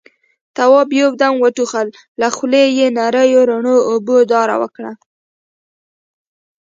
تواب 0.55 0.89
يو 1.01 1.09
دم 1.21 1.33
وټوخل، 1.43 1.87
له 2.21 2.27
خولې 2.35 2.63
يې 2.77 2.87
نريو 2.97 3.41
رڼو 3.49 3.75
اوبو 3.89 4.17
داره 4.31 4.55
وکړه. 4.61 4.91